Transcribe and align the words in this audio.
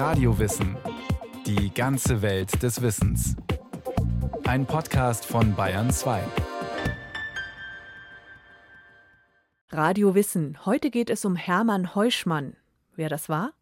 Radiowissen. 0.00 0.78
Die 1.44 1.74
ganze 1.74 2.22
Welt 2.22 2.62
des 2.62 2.80
Wissens. 2.80 3.36
Ein 4.46 4.64
Podcast 4.64 5.26
von 5.26 5.54
Bayern 5.54 5.90
2. 5.90 6.22
Radio 9.70 10.14
Wissen. 10.14 10.64
Heute 10.64 10.90
geht 10.90 11.10
es 11.10 11.26
um 11.26 11.36
Hermann 11.36 11.94
Heuschmann. 11.94 12.56
Wer 12.96 13.10
das 13.10 13.28
war? 13.28 13.52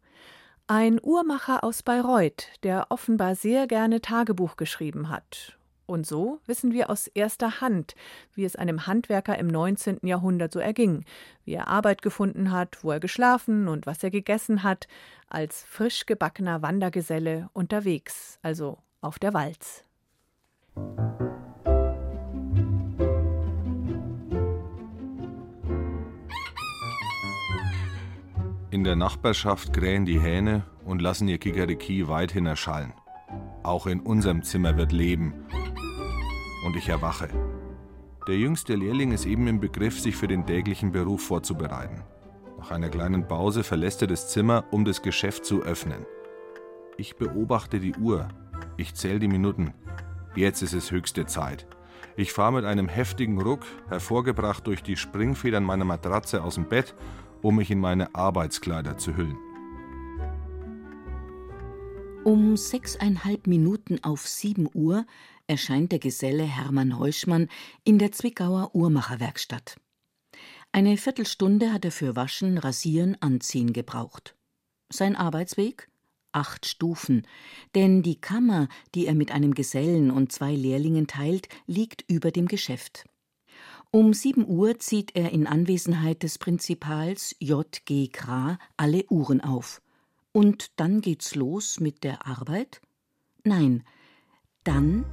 Ein 0.65 0.97
Uhrmacher 1.03 1.61
aus 1.65 1.83
Bayreuth, 1.83 2.47
der 2.63 2.85
offenbar 2.87 3.35
sehr 3.35 3.67
gerne 3.67 3.99
Tagebuch 3.99 4.55
geschrieben 4.55 5.09
hat 5.09 5.58
und 5.89 6.05
so 6.05 6.39
wissen 6.45 6.71
wir 6.71 6.89
aus 6.89 7.07
erster 7.07 7.61
Hand, 7.61 7.95
wie 8.35 8.45
es 8.45 8.55
einem 8.55 8.87
Handwerker 8.87 9.37
im 9.37 9.47
19. 9.47 9.99
Jahrhundert 10.03 10.53
so 10.53 10.59
erging, 10.59 11.03
wie 11.43 11.55
er 11.55 11.67
Arbeit 11.67 12.01
gefunden 12.01 12.51
hat, 12.51 12.83
wo 12.83 12.91
er 12.91 12.99
geschlafen 12.99 13.67
und 13.67 13.85
was 13.85 14.03
er 14.03 14.11
gegessen 14.11 14.63
hat, 14.63 14.87
als 15.27 15.63
frisch 15.67 16.05
gebackener 16.05 16.61
Wandergeselle 16.61 17.49
unterwegs, 17.53 18.39
also 18.41 18.77
auf 19.01 19.19
der 19.19 19.33
Walz. 19.33 19.83
In 28.71 28.83
der 28.83 28.95
Nachbarschaft 28.95 29.73
krähen 29.73 30.05
die 30.05 30.19
Hähne 30.19 30.63
und 30.85 31.01
lassen 31.01 31.27
ihr 31.27 31.39
Kikeriki 31.39 32.07
weithin 32.07 32.45
erschallen. 32.45 32.93
Auch 33.63 33.87
in 33.87 33.99
unserem 33.99 34.43
Zimmer 34.43 34.77
wird 34.77 34.91
Leben 34.91 35.33
und 36.69 36.75
ich 36.75 36.89
erwache. 36.89 37.29
Der 38.27 38.37
jüngste 38.37 38.75
Lehrling 38.75 39.11
ist 39.11 39.25
eben 39.25 39.47
im 39.47 39.59
Begriff, 39.59 39.99
sich 39.99 40.15
für 40.15 40.27
den 40.27 40.45
täglichen 40.45 40.91
Beruf 40.91 41.23
vorzubereiten. 41.23 42.03
Nach 42.59 42.69
einer 42.69 42.89
kleinen 42.89 43.27
Pause 43.27 43.63
verlässt 43.63 44.03
er 44.03 44.07
das 44.07 44.29
Zimmer, 44.29 44.65
um 44.69 44.85
das 44.85 45.01
Geschäft 45.01 45.45
zu 45.45 45.63
öffnen. 45.63 46.05
Ich 46.95 47.15
beobachte 47.15 47.79
die 47.79 47.95
Uhr. 47.95 48.27
Ich 48.77 48.93
zähle 48.93 49.17
die 49.17 49.27
Minuten. 49.27 49.73
Jetzt 50.35 50.61
ist 50.61 50.73
es 50.73 50.91
höchste 50.91 51.25
Zeit. 51.25 51.65
Ich 52.15 52.33
fahre 52.33 52.53
mit 52.53 52.65
einem 52.65 52.87
heftigen 52.87 53.41
Ruck, 53.41 53.65
hervorgebracht 53.87 54.67
durch 54.67 54.83
die 54.83 54.95
Springfedern 54.95 55.63
meiner 55.63 55.85
Matratze 55.85 56.43
aus 56.43 56.53
dem 56.53 56.69
Bett, 56.69 56.93
um 57.41 57.55
mich 57.55 57.71
in 57.71 57.79
meine 57.79 58.13
Arbeitskleider 58.13 58.95
zu 58.95 59.17
hüllen. 59.17 59.39
Um 62.23 62.55
sechseinhalb 62.57 63.47
Minuten 63.47 64.03
auf 64.03 64.27
sieben 64.27 64.69
Uhr 64.75 65.05
erscheint 65.49 65.91
der 65.91 65.99
Geselle 65.99 66.43
Hermann 66.43 66.99
Heuschmann 66.99 67.49
in 67.83 67.97
der 67.97 68.11
Zwickauer 68.11 68.75
Uhrmacherwerkstatt. 68.75 69.77
Eine 70.71 70.97
Viertelstunde 70.97 71.73
hat 71.73 71.83
er 71.83 71.91
für 71.91 72.15
Waschen, 72.15 72.59
Rasieren, 72.59 73.17
Anziehen 73.21 73.73
gebraucht. 73.73 74.35
Sein 74.91 75.15
Arbeitsweg? 75.15 75.89
Acht 76.31 76.67
Stufen, 76.67 77.25
denn 77.73 78.03
die 78.03 78.21
Kammer, 78.21 78.67
die 78.93 79.07
er 79.07 79.15
mit 79.15 79.31
einem 79.31 79.55
Gesellen 79.55 80.11
und 80.11 80.31
zwei 80.31 80.53
Lehrlingen 80.53 81.07
teilt, 81.07 81.49
liegt 81.65 82.05
über 82.07 82.29
dem 82.29 82.47
Geschäft. 82.47 83.05
Um 83.89 84.13
sieben 84.13 84.47
Uhr 84.47 84.77
zieht 84.77 85.15
er 85.15 85.31
in 85.31 85.47
Anwesenheit 85.47 86.21
des 86.21 86.37
Prinzipals 86.37 87.35
J. 87.39 87.65
G. 87.85 88.09
Kra 88.09 88.59
alle 88.77 89.05
Uhren 89.09 89.41
auf. 89.41 89.81
Und 90.31 90.79
dann 90.79 91.01
geht's 91.01 91.33
los 91.33 91.79
mit 91.79 92.03
der 92.03 92.27
Arbeit? 92.27 92.81
Nein, 93.43 93.83
dann 94.63 95.05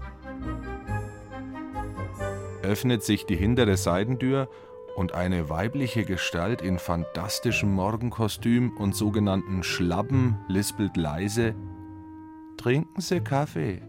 öffnet 2.66 3.02
sich 3.02 3.26
die 3.26 3.36
hintere 3.36 3.76
Seitentür 3.76 4.50
und 4.96 5.12
eine 5.12 5.48
weibliche 5.48 6.04
Gestalt 6.04 6.62
in 6.62 6.78
fantastischem 6.78 7.72
Morgenkostüm 7.72 8.76
und 8.76 8.94
sogenannten 8.94 9.62
Schlappen 9.62 10.38
lispelt 10.48 10.96
leise: 10.96 11.54
Trinken 12.56 13.00
Sie 13.00 13.20
Kaffee. 13.20 13.82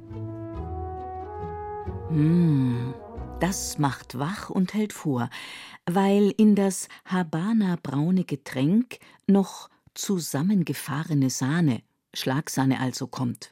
Hm, 2.10 2.94
das 3.40 3.78
macht 3.78 4.20
wach 4.20 4.50
und 4.50 4.74
hält 4.74 4.94
vor, 4.94 5.30
weil 5.86 6.34
in 6.38 6.56
das 6.56 6.88
Habana-braune 7.06 8.24
Getränk 8.24 9.00
noch 9.26 9.70
zusammengefahrene 9.96 11.30
Sahne, 11.30 11.82
Schlagsahne 12.14 12.80
also 12.80 13.08
kommt. 13.08 13.52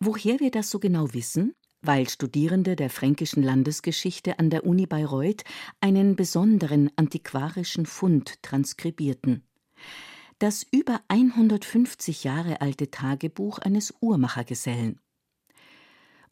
Woher 0.00 0.40
wir 0.40 0.50
das 0.50 0.68
so 0.70 0.78
genau 0.78 1.14
wissen? 1.14 1.54
Weil 1.86 2.08
Studierende 2.08 2.74
der 2.74 2.90
fränkischen 2.90 3.44
Landesgeschichte 3.44 4.40
an 4.40 4.50
der 4.50 4.66
Uni 4.66 4.86
Bayreuth 4.86 5.44
einen 5.80 6.16
besonderen 6.16 6.90
antiquarischen 6.96 7.86
Fund 7.86 8.42
transkribierten. 8.42 9.44
Das 10.40 10.66
über 10.72 11.00
150 11.06 12.24
Jahre 12.24 12.60
alte 12.60 12.90
Tagebuch 12.90 13.60
eines 13.60 13.94
Uhrmachergesellen. 14.00 14.98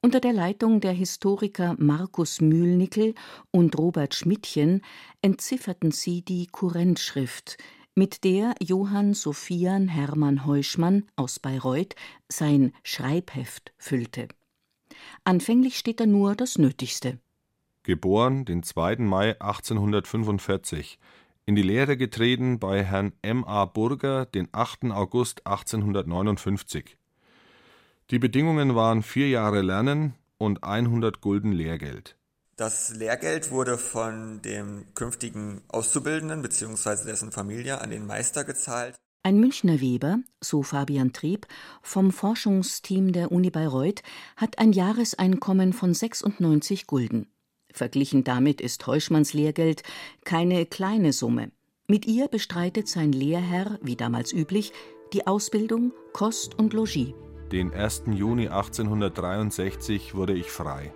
Unter 0.02 0.18
der 0.18 0.32
Leitung 0.32 0.80
der 0.80 0.92
Historiker 0.92 1.76
Markus 1.78 2.40
Mühlnickel 2.40 3.14
und 3.52 3.78
Robert 3.78 4.16
Schmidtchen 4.16 4.82
entzifferten 5.22 5.92
sie 5.92 6.22
die 6.22 6.48
Kurrentschrift, 6.48 7.58
mit 7.94 8.24
der 8.24 8.56
Johann 8.60 9.14
Sophian 9.14 9.86
Hermann 9.86 10.46
Heuschmann 10.46 11.04
aus 11.14 11.38
Bayreuth 11.38 11.94
sein 12.28 12.72
Schreibheft 12.82 13.72
füllte. 13.78 14.26
Anfänglich 15.24 15.78
steht 15.78 16.00
da 16.00 16.06
nur 16.06 16.34
das 16.34 16.58
Nötigste. 16.58 17.18
Geboren 17.82 18.44
den 18.44 18.62
2. 18.62 18.96
Mai 18.96 19.40
1845, 19.40 20.98
in 21.46 21.54
die 21.54 21.62
Lehre 21.62 21.96
getreten 21.96 22.58
bei 22.58 22.82
Herrn 22.82 23.12
M. 23.22 23.44
A. 23.44 23.66
Burger 23.66 24.24
den 24.26 24.48
8. 24.52 24.84
August 24.92 25.46
1859. 25.46 26.96
Die 28.10 28.18
Bedingungen 28.18 28.74
waren 28.74 29.02
vier 29.02 29.28
Jahre 29.28 29.62
Lernen 29.62 30.14
und 30.38 30.64
100 30.64 31.20
Gulden 31.20 31.52
Lehrgeld. 31.52 32.16
Das 32.56 32.94
Lehrgeld 32.94 33.50
wurde 33.50 33.78
von 33.78 34.40
dem 34.42 34.86
künftigen 34.94 35.62
Auszubildenden 35.68 36.40
bzw. 36.40 37.04
dessen 37.04 37.32
Familie 37.32 37.80
an 37.80 37.90
den 37.90 38.06
Meister 38.06 38.44
gezahlt. 38.44 38.94
Ein 39.26 39.40
Münchner 39.40 39.80
Weber, 39.80 40.18
so 40.42 40.62
Fabian 40.62 41.14
Trieb, 41.14 41.46
vom 41.80 42.12
Forschungsteam 42.12 43.12
der 43.12 43.32
Uni 43.32 43.48
Bayreuth, 43.48 44.02
hat 44.36 44.58
ein 44.58 44.72
Jahreseinkommen 44.72 45.72
von 45.72 45.94
96 45.94 46.86
Gulden. 46.86 47.28
Verglichen 47.72 48.24
damit 48.24 48.60
ist 48.60 48.86
Heuschmanns 48.86 49.32
Lehrgeld 49.32 49.82
keine 50.24 50.66
kleine 50.66 51.14
Summe. 51.14 51.52
Mit 51.86 52.04
ihr 52.04 52.28
bestreitet 52.28 52.86
sein 52.86 53.12
Lehrherr, 53.12 53.78
wie 53.80 53.96
damals 53.96 54.30
üblich, 54.30 54.74
die 55.14 55.26
Ausbildung, 55.26 55.92
Kost 56.12 56.58
und 56.58 56.74
Logis. 56.74 57.14
Den 57.50 57.72
1. 57.72 58.02
Juni 58.12 58.48
1863 58.48 60.14
wurde 60.14 60.34
ich 60.34 60.50
frei. 60.50 60.92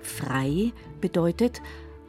Frei 0.00 0.72
bedeutet, 1.00 1.60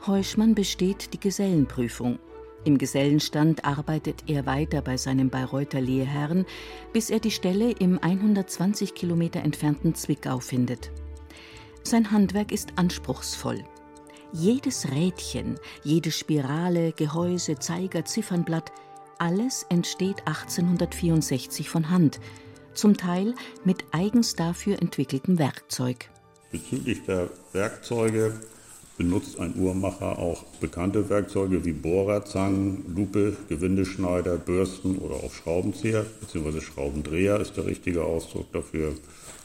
Heuschmann 0.06 0.54
besteht 0.54 1.12
die 1.14 1.20
Gesellenprüfung. 1.20 2.20
Im 2.66 2.78
Gesellenstand 2.78 3.64
arbeitet 3.64 4.24
er 4.28 4.46
weiter 4.46 4.82
bei 4.82 4.98
seinem 4.98 5.30
Bayreuther 5.30 5.82
Lehrherrn, 5.82 6.46
bis 6.92 7.10
er 7.10 7.20
die 7.20 7.32
Stelle 7.32 7.72
im 7.72 8.00
120 8.02 8.94
Kilometer 8.94 9.42
entfernten 9.42 9.96
Zwickau 9.96 10.40
findet. 10.40 10.92
Sein 11.84 12.12
Handwerk 12.12 12.52
ist 12.52 12.74
anspruchsvoll. 12.76 13.64
Jedes 14.34 14.92
Rädchen, 14.92 15.58
jede 15.84 16.12
Spirale, 16.12 16.92
Gehäuse, 16.92 17.58
Zeiger, 17.58 18.06
Ziffernblatt, 18.06 18.72
alles 19.18 19.66
entsteht 19.70 20.20
1864 20.28 21.70
von 21.70 21.90
Hand, 21.90 22.20
zum 22.74 22.96
Teil 22.96 23.34
mit 23.64 23.86
eigens 23.92 24.36
dafür 24.36 24.82
entwickeltem 24.82 25.40
Werkzeug. 25.40 26.10
Bezüglich 26.52 27.04
der 27.06 27.30
Werkzeuge 27.54 28.40
benutzt 29.00 29.40
ein 29.40 29.56
Uhrmacher 29.58 30.20
auch 30.20 30.44
bekannte 30.60 31.10
Werkzeuge 31.10 31.64
wie 31.64 31.72
Bohrerzangen, 31.72 32.84
Lupe, 32.94 33.36
Gewindeschneider, 33.48 34.38
Bürsten 34.38 34.98
oder 34.98 35.16
auch 35.16 35.32
Schraubenzieher 35.32 36.06
bzw. 36.20 36.60
Schraubendreher 36.60 37.40
ist 37.40 37.56
der 37.56 37.66
richtige 37.66 38.04
Ausdruck 38.04 38.52
dafür. 38.52 38.92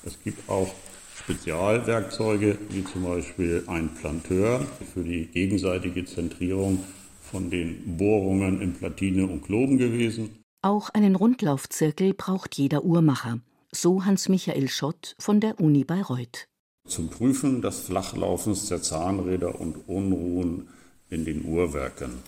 Es 0.04 0.20
gibt 0.24 0.50
auch 0.50 0.74
Spezialwerkzeuge 1.14 2.58
wie 2.70 2.84
zum 2.84 3.04
Beispiel 3.04 3.62
ein 3.68 3.94
Planteur 3.94 4.66
für 4.92 5.04
die 5.04 5.26
gegenseitige 5.26 6.04
Zentrierung 6.04 6.82
von 7.22 7.48
den 7.48 7.96
Bohrungen 7.96 8.60
in 8.60 8.74
Platine 8.74 9.28
und 9.28 9.44
Kloben 9.44 9.78
gewesen. 9.78 10.30
Auch 10.62 10.90
einen 10.90 11.14
Rundlaufzirkel 11.14 12.12
braucht 12.12 12.56
jeder 12.56 12.82
Uhrmacher, 12.82 13.38
so 13.70 14.04
Hans-Michael 14.04 14.68
Schott 14.68 15.14
von 15.20 15.38
der 15.38 15.60
Uni 15.60 15.84
Bayreuth 15.84 16.48
zum 16.94 17.08
Prüfen 17.08 17.62
des 17.62 17.80
Flachlaufens 17.80 18.68
der 18.68 18.82
Zahnräder 18.82 19.58
und 19.58 19.88
Unruhen 19.88 20.68
in 21.10 21.24
den 21.24 21.44
Uhrwerken. 21.44 22.22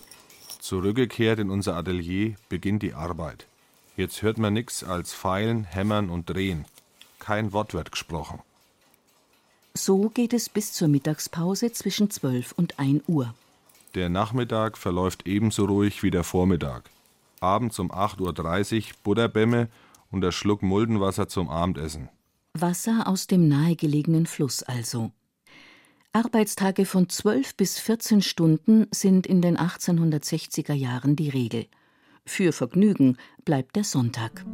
Zurückgekehrt 0.59 1.39
in 1.39 1.51
unser 1.51 1.75
Atelier 1.75 2.35
beginnt 2.49 2.83
die 2.83 2.93
Arbeit. 2.93 3.47
Jetzt 3.95 4.23
hört 4.23 4.37
man 4.37 4.53
nichts 4.53 4.83
als 4.83 5.13
Feilen, 5.13 5.63
Hämmern 5.63 6.09
und 6.09 6.29
Drehen. 6.29 6.65
Kein 7.19 7.53
Wort 7.53 7.73
wird 7.73 7.91
gesprochen. 7.91 8.39
So 9.73 10.09
geht 10.09 10.33
es 10.33 10.49
bis 10.49 10.73
zur 10.73 10.87
Mittagspause 10.87 11.71
zwischen 11.71 12.09
12 12.09 12.51
und 12.53 12.79
1 12.79 13.03
Uhr. 13.07 13.33
Der 13.95 14.09
Nachmittag 14.09 14.77
verläuft 14.77 15.27
ebenso 15.27 15.65
ruhig 15.65 16.03
wie 16.03 16.11
der 16.11 16.23
Vormittag. 16.23 16.89
Abends 17.39 17.77
um 17.79 17.91
8.30 17.91 18.75
Uhr 18.75 18.83
Butterbämme 19.03 19.69
und 20.11 20.21
der 20.21 20.31
Schluck 20.31 20.63
Muldenwasser 20.63 21.27
zum 21.27 21.47
Abendessen. 21.49 22.09
Wasser 22.61 23.07
aus 23.07 23.27
dem 23.27 23.47
nahegelegenen 23.47 24.25
Fluss 24.25 24.63
also. 24.63 25.11
Arbeitstage 26.13 26.85
von 26.85 27.09
12 27.09 27.55
bis 27.55 27.79
14 27.79 28.21
Stunden 28.21 28.87
sind 28.91 29.27
in 29.27 29.41
den 29.41 29.57
1860er 29.57 30.73
Jahren 30.73 31.15
die 31.15 31.29
Regel. 31.29 31.67
Für 32.25 32.51
Vergnügen 32.53 33.17
bleibt 33.45 33.75
der 33.75 33.83
Sonntag. 33.83 34.45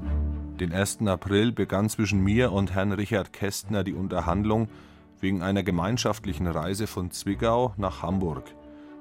Den 0.59 0.71
1. 0.71 1.07
April 1.07 1.51
begann 1.51 1.89
zwischen 1.89 2.23
mir 2.23 2.51
und 2.51 2.73
Herrn 2.73 2.91
Richard 2.91 3.33
Kästner 3.33 3.83
die 3.83 3.93
Unterhandlung 3.93 4.67
wegen 5.19 5.41
einer 5.41 5.63
gemeinschaftlichen 5.63 6.47
Reise 6.47 6.85
von 6.85 7.11
Zwickau 7.11 7.73
nach 7.77 8.01
Hamburg. 8.01 8.53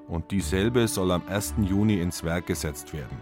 Und 0.08 0.30
dieselbe 0.30 0.88
soll 0.88 1.10
am 1.10 1.26
1. 1.26 1.54
Juni 1.62 2.00
ins 2.00 2.22
Werk 2.24 2.46
gesetzt 2.46 2.92
werden. 2.92 3.16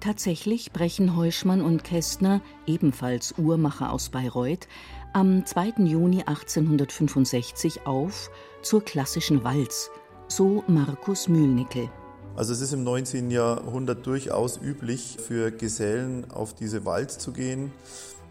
Tatsächlich 0.00 0.72
brechen 0.72 1.16
Heuschmann 1.16 1.60
und 1.60 1.82
Kästner, 1.82 2.40
ebenfalls 2.66 3.34
Uhrmacher 3.36 3.92
aus 3.92 4.10
Bayreuth, 4.10 4.68
am 5.12 5.44
2. 5.44 5.84
Juni 5.84 6.22
1865 6.22 7.86
auf 7.86 8.30
zur 8.62 8.84
klassischen 8.84 9.44
Walz, 9.44 9.90
so 10.28 10.64
Markus 10.66 11.28
Mühlnickel. 11.28 11.88
Also 12.36 12.52
es 12.52 12.60
ist 12.60 12.72
im 12.72 12.84
19. 12.84 13.30
Jahrhundert 13.30 14.06
durchaus 14.06 14.60
üblich 14.62 15.16
für 15.18 15.50
Gesellen 15.50 16.30
auf 16.30 16.54
diese 16.54 16.84
Walz 16.84 17.18
zu 17.18 17.32
gehen. 17.32 17.72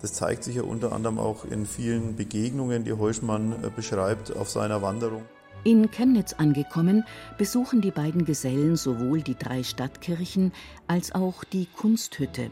Das 0.02 0.14
zeigt 0.14 0.44
sich 0.44 0.56
ja 0.56 0.64
unter 0.64 0.92
anderem 0.92 1.20
auch 1.20 1.44
in 1.44 1.66
vielen 1.66 2.16
Begegnungen, 2.16 2.84
die 2.84 2.94
Heuschmann 2.94 3.52
äh, 3.64 3.70
beschreibt 3.76 4.36
auf 4.36 4.50
seiner 4.50 4.82
Wanderung. 4.82 5.24
In 5.64 5.92
Chemnitz 5.92 6.34
angekommen, 6.34 7.04
besuchen 7.38 7.82
die 7.82 7.92
beiden 7.92 8.24
Gesellen 8.24 8.78
sowohl 8.78 9.22
die 9.22 9.36
drei 9.36 9.64
Stadtkirchen 9.64 10.54
als 10.88 11.14
auch 11.14 11.44
die 11.44 11.66
Kunsthütte, 11.66 12.52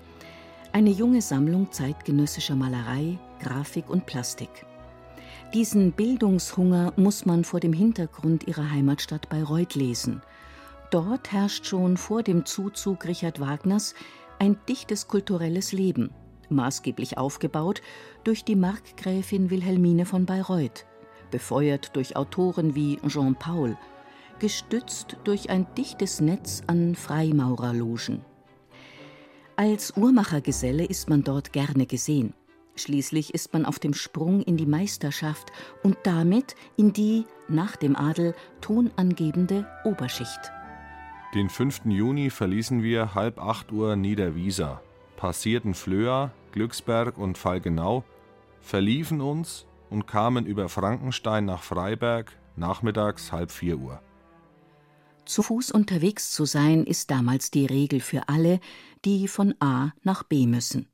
eine 0.73 0.89
junge 0.89 1.21
Sammlung 1.21 1.71
zeitgenössischer 1.71 2.55
Malerei, 2.55 3.17
Grafik 3.39 3.89
und 3.89 4.05
Plastik. 4.05 4.65
Diesen 5.53 5.91
Bildungshunger 5.91 6.93
muss 6.97 7.25
man 7.25 7.43
vor 7.43 7.59
dem 7.59 7.73
Hintergrund 7.73 8.47
ihrer 8.47 8.71
Heimatstadt 8.71 9.29
Bayreuth 9.29 9.75
lesen. 9.75 10.21
Dort 10.91 11.31
herrscht 11.31 11.65
schon 11.65 11.97
vor 11.97 12.23
dem 12.23 12.45
Zuzug 12.45 13.05
Richard 13.05 13.39
Wagners 13.39 13.95
ein 14.39 14.57
dichtes 14.67 15.07
kulturelles 15.07 15.71
Leben, 15.71 16.11
maßgeblich 16.49 17.17
aufgebaut 17.17 17.81
durch 18.23 18.43
die 18.43 18.55
Markgräfin 18.55 19.49
Wilhelmine 19.49 20.05
von 20.05 20.25
Bayreuth, 20.25 20.85
befeuert 21.31 21.95
durch 21.95 22.15
Autoren 22.15 22.75
wie 22.75 22.99
Jean 23.07 23.35
Paul, 23.35 23.77
gestützt 24.39 25.17
durch 25.23 25.49
ein 25.49 25.65
dichtes 25.77 26.19
Netz 26.21 26.63
an 26.67 26.95
Freimaurerlogen. 26.95 28.21
Als 29.55 29.95
Uhrmachergeselle 29.95 30.83
ist 30.83 31.09
man 31.09 31.23
dort 31.23 31.53
gerne 31.53 31.85
gesehen. 31.85 32.33
Schließlich 32.75 33.33
ist 33.33 33.53
man 33.53 33.65
auf 33.65 33.79
dem 33.79 33.93
Sprung 33.93 34.41
in 34.41 34.57
die 34.57 34.65
Meisterschaft 34.65 35.51
und 35.81 35.97
damit 36.03 36.55
in 36.75 36.91
die, 36.91 37.25
nach 37.47 37.75
dem 37.75 37.95
Adel, 37.95 38.35
tonangebende 38.61 39.65
Oberschicht. 39.85 40.51
Den 41.33 41.49
5. 41.49 41.85
Juni 41.85 42.29
verließen 42.29 42.83
wir 42.83 43.13
halb 43.15 43.39
acht 43.39 43.71
Uhr 43.71 43.95
Niederwieser, 43.95 44.81
passierten 45.17 45.73
Flöa, 45.73 46.31
Glücksberg 46.51 47.17
und 47.17 47.37
Falkenau, 47.37 48.03
verliefen 48.59 49.21
uns 49.21 49.65
und 49.89 50.07
kamen 50.07 50.45
über 50.45 50.69
Frankenstein 50.69 51.45
nach 51.45 51.63
Freiberg 51.63 52.37
nachmittags 52.55 53.31
halb 53.31 53.51
vier 53.51 53.77
Uhr. 53.77 54.01
Zu 55.25 55.41
Fuß 55.41 55.71
unterwegs 55.71 56.31
zu 56.31 56.45
sein, 56.45 56.83
ist 56.83 57.09
damals 57.09 57.51
die 57.51 57.65
Regel 57.65 57.99
für 57.99 58.29
alle, 58.29 58.59
die 59.05 59.27
von 59.27 59.55
A 59.59 59.91
nach 60.03 60.23
B 60.23 60.45
müssen. 60.45 60.87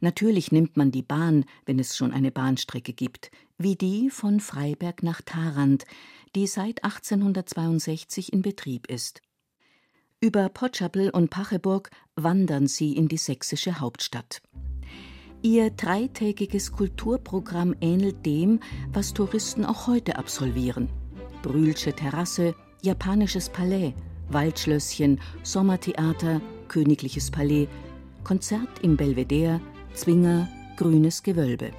Natürlich 0.00 0.52
nimmt 0.52 0.76
man 0.76 0.90
die 0.90 1.02
Bahn, 1.02 1.44
wenn 1.66 1.78
es 1.78 1.96
schon 1.96 2.12
eine 2.12 2.30
Bahnstrecke 2.30 2.92
gibt, 2.92 3.30
wie 3.58 3.76
die 3.76 4.10
von 4.10 4.40
Freiberg 4.40 5.02
nach 5.02 5.22
Tharand, 5.22 5.84
die 6.34 6.46
seit 6.46 6.84
1862 6.84 8.32
in 8.32 8.42
Betrieb 8.42 8.88
ist. 8.88 9.20
Über 10.20 10.48
Potschapel 10.48 11.10
und 11.10 11.30
Pacheburg 11.30 11.90
wandern 12.14 12.68
sie 12.68 12.96
in 12.96 13.08
die 13.08 13.16
sächsische 13.16 13.80
Hauptstadt. 13.80 14.40
Ihr 15.42 15.70
dreitägiges 15.70 16.70
Kulturprogramm 16.70 17.74
ähnelt 17.80 18.24
dem, 18.24 18.60
was 18.92 19.12
Touristen 19.12 19.64
auch 19.64 19.88
heute 19.88 20.16
absolvieren. 20.16 20.88
Brühlsche 21.42 21.92
Terrasse, 21.92 22.54
japanisches 22.82 23.48
Palais, 23.48 23.94
Waldschlösschen, 24.28 25.20
Sommertheater, 25.42 26.40
königliches 26.68 27.32
Palais, 27.32 27.66
Konzert 28.22 28.78
im 28.82 28.96
Belvedere, 28.96 29.60
Zwinger, 29.94 30.48
grünes 30.76 31.22
Gewölbe. 31.22 31.70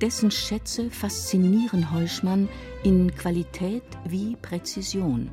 Dessen 0.00 0.30
Schätze 0.32 0.90
faszinieren 0.90 1.92
Heuschmann 1.92 2.48
in 2.82 3.14
Qualität 3.14 3.84
wie 4.04 4.36
Präzision. 4.42 5.30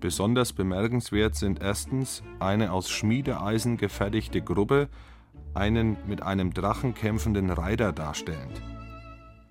Besonders 0.00 0.52
bemerkenswert 0.52 1.34
sind 1.34 1.60
erstens 1.60 2.22
eine 2.38 2.72
aus 2.72 2.90
Schmiedeeisen 2.90 3.76
gefertigte 3.76 4.40
Gruppe, 4.40 4.88
einen 5.52 5.96
mit 6.06 6.22
einem 6.22 6.54
Drachen 6.54 6.94
kämpfenden 6.94 7.50
Reiter 7.50 7.92
darstellend. 7.92 8.62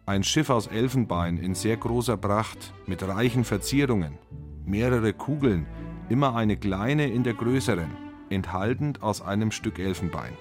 Ein 0.08 0.24
Schiff 0.24 0.50
aus 0.50 0.68
Elfenbein 0.68 1.38
in 1.38 1.56
sehr 1.56 1.78
großer 1.78 2.18
Pracht 2.18 2.74
mit 2.88 3.04
reichen 3.04 3.44
Verzierungen, 3.44 4.18
mehrere 4.66 5.14
Kugeln, 5.14 5.68
immer 6.10 6.36
eine 6.36 6.58
kleine 6.58 7.08
in 7.08 7.24
der 7.24 7.34
größeren, 7.34 7.90
enthaltend 8.30 9.04
aus 9.04 9.22
einem 9.22 9.52
Stück 9.52 9.80
Elfenbein. 9.80 10.34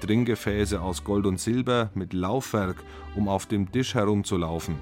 Trinkgefäße 0.00 0.80
aus 0.80 1.04
Gold 1.04 1.26
und 1.26 1.38
Silber 1.38 1.90
mit 1.94 2.12
Laufwerk, 2.12 2.82
um 3.14 3.28
auf 3.28 3.46
dem 3.46 3.70
Tisch 3.70 3.94
herumzulaufen. 3.94 4.76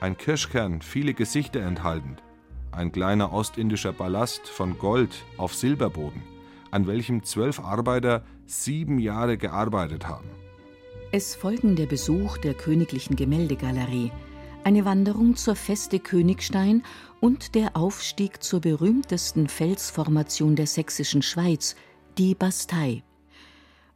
Ein 0.00 0.16
Kirschkern, 0.16 0.82
viele 0.82 1.14
Gesichter 1.14 1.60
enthaltend. 1.60 2.22
Ein 2.70 2.92
kleiner 2.92 3.32
ostindischer 3.32 3.92
Ballast 3.92 4.46
von 4.48 4.78
Gold 4.78 5.10
auf 5.36 5.54
Silberboden, 5.54 6.22
an 6.70 6.86
welchem 6.86 7.24
zwölf 7.24 7.60
Arbeiter 7.60 8.24
sieben 8.46 8.98
Jahre 8.98 9.38
gearbeitet 9.38 10.06
haben. 10.06 10.28
Es 11.10 11.34
folgen 11.34 11.74
der 11.74 11.86
Besuch 11.86 12.36
der 12.38 12.54
Königlichen 12.54 13.16
Gemäldegalerie, 13.16 14.12
eine 14.64 14.84
Wanderung 14.84 15.36
zur 15.36 15.56
Feste 15.56 15.98
Königstein 15.98 16.82
und 17.20 17.54
der 17.54 17.76
Aufstieg 17.76 18.42
zur 18.42 18.60
berühmtesten 18.60 19.48
Felsformation 19.48 20.56
der 20.56 20.66
sächsischen 20.66 21.22
Schweiz, 21.22 21.74
die 22.18 22.34
Bastei. 22.34 23.02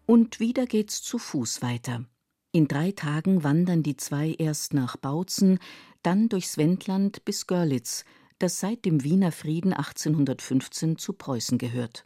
Und 0.07 0.41
wieder 0.41 0.67
geht's 0.67 1.03
zu 1.03 1.19
Fuß 1.19 1.63
weiter. 1.63 2.05
In 2.53 2.69
drei 2.69 2.93
Tagen 2.93 3.45
wandern 3.45 3.83
die 3.83 3.97
zwei 3.97 4.35
erst 4.39 4.75
nach 4.75 4.97
Bautzen, 4.97 5.59
dann 6.03 6.29
durchs 6.29 6.59
Wendland 6.59 7.25
bis 7.25 7.47
Görlitz, 7.47 8.05
das 8.39 8.61
seit 8.61 8.85
dem 8.85 9.05
Wiener 9.05 9.33
Frieden 9.33 9.73
1815 9.73 10.99
zu 10.99 11.13
Preußen 11.13 11.59
gehört. 11.59 12.05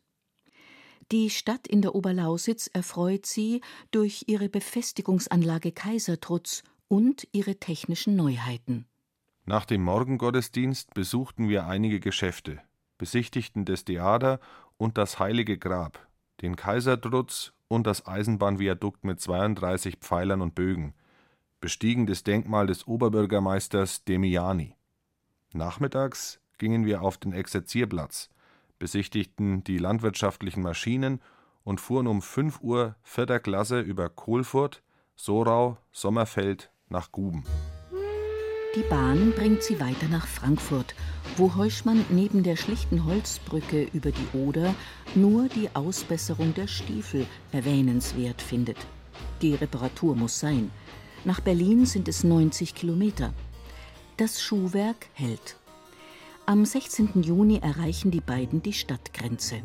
Die 1.12 1.30
Stadt 1.30 1.66
in 1.66 1.82
der 1.82 1.94
Oberlausitz 1.94 2.68
erfreut 2.72 3.26
sie 3.26 3.60
durch 3.90 4.24
ihre 4.26 4.48
Befestigungsanlage 4.48 5.72
Kaisertrutz 5.72 6.62
und 6.88 7.26
ihre 7.32 7.56
technischen 7.56 8.16
Neuheiten. 8.16 8.86
Nach 9.44 9.64
dem 9.64 9.82
Morgengottesdienst 9.82 10.94
besuchten 10.94 11.48
wir 11.48 11.66
einige 11.66 12.00
Geschäfte, 12.00 12.60
besichtigten 12.98 13.64
das 13.64 13.84
Theater 13.84 14.40
und 14.76 14.98
das 14.98 15.18
Heilige 15.18 15.58
Grab, 15.58 16.08
den 16.42 16.56
Kaisertrutz 16.56 17.52
und 17.68 17.86
das 17.86 18.06
Eisenbahnviadukt 18.06 19.04
mit 19.04 19.20
32 19.20 19.96
Pfeilern 19.96 20.40
und 20.40 20.54
Bögen, 20.54 20.94
bestiegen 21.60 22.06
das 22.06 22.22
Denkmal 22.22 22.66
des 22.66 22.86
Oberbürgermeisters 22.86 24.04
Demiani. 24.04 24.76
Nachmittags 25.52 26.40
gingen 26.58 26.84
wir 26.84 27.02
auf 27.02 27.18
den 27.18 27.32
Exerzierplatz, 27.32 28.30
besichtigten 28.78 29.64
die 29.64 29.78
landwirtschaftlichen 29.78 30.62
Maschinen 30.62 31.20
und 31.64 31.80
fuhren 31.80 32.06
um 32.06 32.22
5 32.22 32.60
Uhr 32.60 32.94
vierter 33.02 33.40
Klasse 33.40 33.80
über 33.80 34.08
Kohlfurt, 34.08 34.82
Sorau, 35.16 35.78
Sommerfeld 35.92 36.70
nach 36.88 37.10
Guben. 37.10 37.44
Die 38.76 38.82
Bahn 38.82 39.32
bringt 39.32 39.62
sie 39.62 39.80
weiter 39.80 40.06
nach 40.10 40.26
Frankfurt, 40.26 40.94
wo 41.38 41.54
Heuschmann 41.54 42.04
neben 42.10 42.42
der 42.42 42.56
schlichten 42.56 43.06
Holzbrücke 43.06 43.88
über 43.94 44.10
die 44.10 44.36
Oder 44.36 44.74
nur 45.14 45.48
die 45.48 45.70
Ausbesserung 45.72 46.52
der 46.52 46.66
Stiefel 46.66 47.26
erwähnenswert 47.52 48.42
findet. 48.42 48.76
Die 49.40 49.54
Reparatur 49.54 50.14
muss 50.14 50.38
sein. 50.38 50.70
Nach 51.24 51.40
Berlin 51.40 51.86
sind 51.86 52.06
es 52.06 52.22
90 52.22 52.74
Kilometer. 52.74 53.32
Das 54.18 54.42
Schuhwerk 54.42 55.06
hält. 55.14 55.56
Am 56.44 56.66
16. 56.66 57.22
Juni 57.22 57.60
erreichen 57.62 58.10
die 58.10 58.20
beiden 58.20 58.62
die 58.62 58.74
Stadtgrenze. 58.74 59.62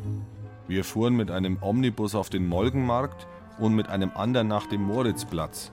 Wir 0.68 0.84
fuhren 0.84 1.16
mit 1.16 1.30
einem 1.30 1.58
Omnibus 1.60 2.14
auf 2.14 2.30
den 2.30 2.46
Molkenmarkt 2.46 3.26
und 3.58 3.74
mit 3.74 3.88
einem 3.88 4.12
anderen 4.14 4.48
nach 4.48 4.64
dem 4.64 4.80
Moritzplatz 4.80 5.70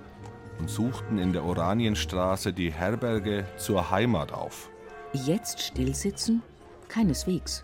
und 0.59 0.69
suchten 0.69 1.17
in 1.17 1.33
der 1.33 1.43
Oranienstraße 1.43 2.53
die 2.53 2.71
Herberge 2.71 3.45
zur 3.57 3.89
Heimat 3.89 4.31
auf. 4.31 4.69
Jetzt 5.13 5.61
stillsitzen? 5.61 6.41
Keineswegs. 6.87 7.63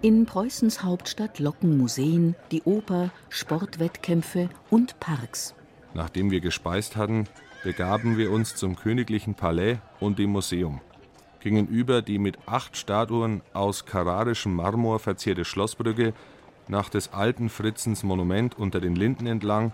In 0.00 0.26
Preußens 0.26 0.84
Hauptstadt 0.84 1.40
locken 1.40 1.76
Museen, 1.76 2.36
die 2.52 2.62
Oper, 2.62 3.10
Sportwettkämpfe 3.30 4.48
und 4.70 5.00
Parks. 5.00 5.54
Nachdem 5.94 6.30
wir 6.30 6.40
gespeist 6.40 6.96
hatten, 6.96 7.24
begaben 7.64 8.16
wir 8.16 8.30
uns 8.30 8.54
zum 8.54 8.76
königlichen 8.76 9.34
Palais 9.34 9.78
und 9.98 10.20
dem 10.20 10.30
Museum, 10.30 10.80
gingen 11.40 11.66
über 11.66 12.02
die 12.02 12.18
mit 12.18 12.38
acht 12.46 12.76
Statuen 12.76 13.42
aus 13.52 13.86
kararischem 13.86 14.54
Marmor 14.54 15.00
verzierte 15.00 15.44
Schlossbrücke 15.44 16.14
nach 16.68 16.90
des 16.90 17.12
alten 17.12 17.48
Fritzens 17.48 18.04
Monument 18.04 18.56
unter 18.56 18.80
den 18.80 18.94
Linden 18.94 19.26
entlang, 19.26 19.72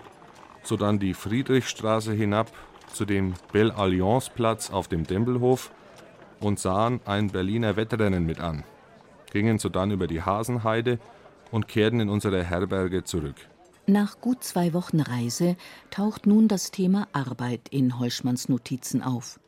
sodann 0.66 0.98
die 0.98 1.14
Friedrichstraße 1.14 2.12
hinab 2.12 2.50
zu 2.92 3.04
dem 3.04 3.34
Belle 3.52 3.74
Alliance 3.74 4.30
Platz 4.34 4.70
auf 4.70 4.88
dem 4.88 5.06
Tempelhof 5.06 5.70
und 6.40 6.58
sahen 6.58 7.00
ein 7.04 7.30
Berliner 7.30 7.76
Wettrennen 7.76 8.24
mit 8.24 8.40
an, 8.40 8.64
gingen 9.32 9.58
sodann 9.58 9.90
über 9.90 10.06
die 10.06 10.22
Hasenheide 10.22 10.98
und 11.50 11.68
kehrten 11.68 12.00
in 12.00 12.08
unsere 12.08 12.44
Herberge 12.44 13.04
zurück. 13.04 13.36
Nach 13.86 14.20
gut 14.20 14.42
zwei 14.42 14.72
Wochen 14.72 15.00
Reise 15.00 15.56
taucht 15.90 16.26
nun 16.26 16.48
das 16.48 16.70
Thema 16.70 17.06
Arbeit 17.12 17.68
in 17.68 17.98
Heuschmanns 17.98 18.48
Notizen 18.48 19.02
auf. 19.02 19.38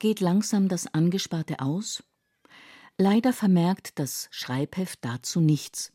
Geht 0.00 0.18
langsam 0.18 0.68
das 0.68 0.92
Angesparte 0.92 1.60
aus? 1.60 2.02
Leider 2.98 3.32
vermerkt 3.32 3.98
das 4.00 4.28
Schreibheft 4.32 5.04
dazu 5.04 5.40
nichts. 5.40 5.92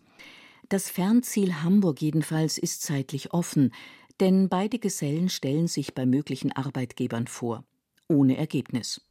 Das 0.70 0.90
Fernziel 0.90 1.62
Hamburg 1.62 2.02
jedenfalls 2.02 2.58
ist 2.58 2.84
zeitlich 2.84 3.34
offen, 3.34 3.74
denn 4.20 4.50
beide 4.50 4.80
Gesellen 4.80 5.30
stellen 5.30 5.68
sich 5.68 5.94
bei 5.94 6.06
möglichen 6.06 6.52
Arbeitgebern 6.52 7.28
vor. 7.28 7.64
Ohne 8.08 8.38
Ergebnis. 8.38 9.02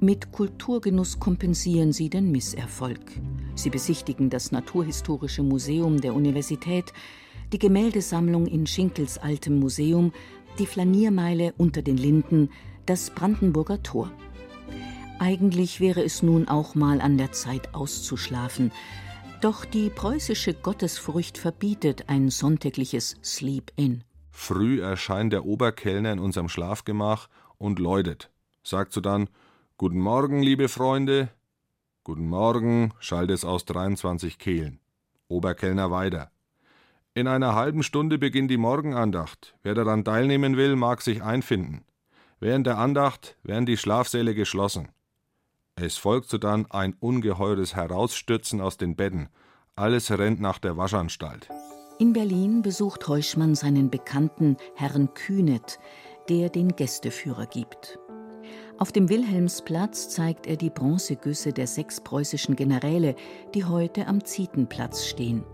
Mit 0.00 0.30
Kulturgenuss 0.30 1.18
kompensieren 1.18 1.92
sie 1.92 2.08
den 2.08 2.30
Misserfolg. 2.30 3.00
Sie 3.56 3.70
besichtigen 3.70 4.30
das 4.30 4.52
Naturhistorische 4.52 5.42
Museum 5.42 6.00
der 6.00 6.14
Universität, 6.14 6.92
die 7.52 7.58
Gemäldesammlung 7.58 8.46
in 8.46 8.66
Schinkels 8.66 9.18
altem 9.18 9.58
Museum, 9.58 10.12
die 10.58 10.66
Flaniermeile 10.66 11.54
unter 11.56 11.82
den 11.82 11.96
Linden, 11.96 12.50
das 12.86 13.10
Brandenburger 13.10 13.82
Tor. 13.82 14.12
Eigentlich 15.18 15.80
wäre 15.80 16.04
es 16.04 16.22
nun 16.22 16.46
auch 16.46 16.76
mal 16.76 17.00
an 17.00 17.18
der 17.18 17.32
Zeit 17.32 17.74
auszuschlafen, 17.74 18.70
doch 19.40 19.64
die 19.64 19.90
preußische 19.90 20.54
Gottesfurcht 20.54 21.38
verbietet 21.38 22.08
ein 22.08 22.30
sonntägliches 22.30 23.16
Sleep-In. 23.22 24.04
Früh 24.30 24.80
erscheint 24.80 25.32
der 25.32 25.44
Oberkellner 25.44 26.12
in 26.12 26.18
unserem 26.18 26.48
Schlafgemach 26.48 27.28
und 27.56 27.78
läutet, 27.78 28.30
sagt 28.62 28.92
sodann 28.92 29.28
Guten 29.76 30.00
Morgen, 30.00 30.42
liebe 30.42 30.68
Freunde. 30.68 31.28
Guten 32.02 32.28
Morgen, 32.28 32.92
schallt 32.98 33.30
es 33.30 33.44
aus 33.44 33.64
23 33.64 34.38
Kehlen. 34.38 34.80
Oberkellner 35.28 35.90
weiter. 35.90 36.30
In 37.14 37.28
einer 37.28 37.54
halben 37.54 37.82
Stunde 37.82 38.18
beginnt 38.18 38.50
die 38.50 38.56
Morgenandacht. 38.56 39.56
Wer 39.62 39.74
daran 39.74 40.04
teilnehmen 40.04 40.56
will, 40.56 40.76
mag 40.76 41.02
sich 41.02 41.22
einfinden. 41.22 41.84
Während 42.40 42.66
der 42.66 42.78
Andacht 42.78 43.36
werden 43.42 43.66
die 43.66 43.76
Schlafsäle 43.76 44.34
geschlossen. 44.34 44.88
Es 45.80 45.96
folgt 45.96 46.28
sodann 46.28 46.66
ein 46.70 46.96
ungeheures 46.98 47.76
Herausstürzen 47.76 48.60
aus 48.60 48.78
den 48.78 48.96
Betten. 48.96 49.28
Alles 49.76 50.10
rennt 50.10 50.40
nach 50.40 50.58
der 50.58 50.76
Waschanstalt. 50.76 51.48
In 52.00 52.12
Berlin 52.12 52.62
besucht 52.62 53.06
Heuschmann 53.06 53.54
seinen 53.54 53.88
Bekannten 53.88 54.56
Herrn 54.74 55.14
Kühnet, 55.14 55.78
der 56.28 56.48
den 56.48 56.74
Gästeführer 56.74 57.46
gibt. 57.46 57.98
Auf 58.78 58.90
dem 58.90 59.08
Wilhelmsplatz 59.08 60.08
zeigt 60.08 60.48
er 60.48 60.56
die 60.56 60.70
Bronzegüsse 60.70 61.52
der 61.52 61.68
sechs 61.68 62.00
preußischen 62.00 62.56
Generäle, 62.56 63.14
die 63.54 63.64
heute 63.64 64.08
am 64.08 64.24
Zietenplatz 64.24 65.06
stehen. 65.06 65.44